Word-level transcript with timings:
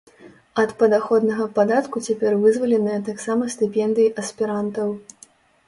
Ад 0.61 0.71
падаходнага 0.79 1.45
падатку 1.59 2.01
цяпер 2.09 2.39
вызваленыя 2.47 3.03
таксама 3.13 3.53
стыпендыі 3.55 4.13
аспірантаў. 4.25 4.89